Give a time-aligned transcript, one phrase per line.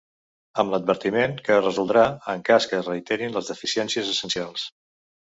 [0.61, 4.65] Amb l’advertiment que es resoldrà “en cas que es reiteren les deficiències essencials”.